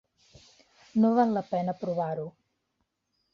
[1.03, 2.25] No val la pena provar-ho.